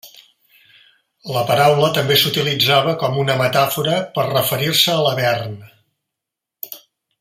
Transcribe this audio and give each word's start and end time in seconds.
La 1.35 1.43
paraula 1.49 1.89
també 1.99 2.17
s'utilitzava 2.23 2.95
com 3.05 3.21
una 3.27 3.37
metàfora 3.45 4.01
per 4.19 4.29
referir-se 4.33 4.93
a 4.99 5.07
l'avern. 5.09 5.57